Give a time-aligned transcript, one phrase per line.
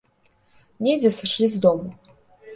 [0.87, 1.89] Недзе сышлі з дому.